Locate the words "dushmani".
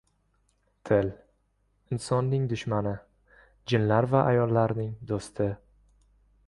2.55-2.95